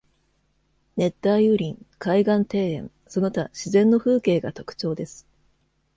[0.97, 5.27] 熱帯雨林、海岸庭園、その他自然の風景が特徴です。